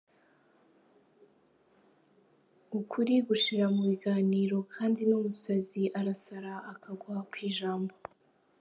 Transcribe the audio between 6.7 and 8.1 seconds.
akagwa ku ijambo.